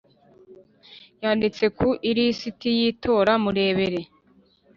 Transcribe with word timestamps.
yanditse 1.23 1.65
ku 1.77 1.87
ilisiti 2.09 2.67
y 2.77 2.81
itora 2.91 3.33
murebere 3.43 4.01